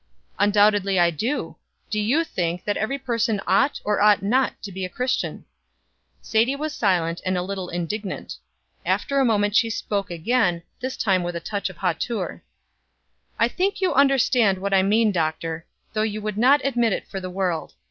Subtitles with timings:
[0.39, 1.57] "Undoubtedly I do.
[1.91, 5.45] Do you think that every person ought or ought not to be a Christian?"
[6.23, 8.37] Sadie was silent, and a little indignant.
[8.83, 12.41] After a moment she spoke again, this time with a touch of hauteur:
[13.37, 17.19] "I think you understand what I mean, Doctor, though you would not admit it for
[17.19, 17.75] the world.